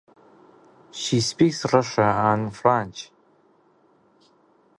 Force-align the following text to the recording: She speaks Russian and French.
She 0.89 1.21
speaks 1.21 1.71
Russian 1.71 2.05
and 2.05 2.55
French. 2.55 3.11